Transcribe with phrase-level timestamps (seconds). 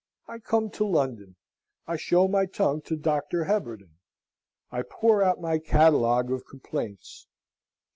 [0.27, 1.35] I come to London.
[1.85, 3.43] I show my tongue to Dr.
[3.43, 3.99] Heberden.
[4.71, 7.27] I pour out my catalogue of complaints.